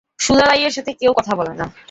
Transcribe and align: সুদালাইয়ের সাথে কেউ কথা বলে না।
সুদালাইয়ের 0.19 0.73
সাথে 0.73 0.91
কেউ 0.93 1.11
কথা 1.17 1.33
বলে 1.35 1.53
না। 1.53 1.65